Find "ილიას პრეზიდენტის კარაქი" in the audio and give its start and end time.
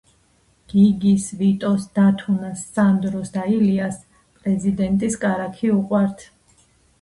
3.57-5.71